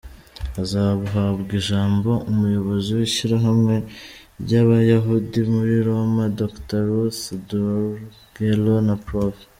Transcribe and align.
Hazahabwa 0.55 1.51
ijambo 1.61 2.11
umuyobozi 2.31 2.89
w’ishyirahamwe 2.97 3.75
ry’Abayahudi 4.41 5.39
muri 5.53 5.75
Roma, 5.89 6.23
Dr 6.39 6.81
Ruth 6.89 7.23
Dureghello 7.47 8.75
na 8.87 8.95
Prof. 9.05 9.35